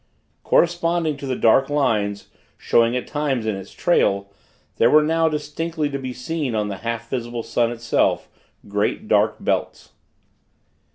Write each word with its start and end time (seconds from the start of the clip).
Corresponding 0.41 1.15
to 1.17 1.27
the 1.27 1.35
dark 1.35 1.69
lines, 1.69 2.29
showing 2.57 2.97
at 2.97 3.05
times 3.05 3.45
in 3.45 3.55
its 3.55 3.71
trail, 3.71 4.31
there 4.77 4.89
were 4.89 5.03
now 5.03 5.29
distinctly 5.29 5.91
to 5.91 5.99
be 5.99 6.11
seen 6.11 6.55
on 6.55 6.69
the 6.69 6.77
half 6.77 7.07
visible 7.07 7.43
sun 7.43 7.71
itself, 7.71 8.27
great, 8.67 9.07
dark 9.07 9.35
belts. 9.39 9.91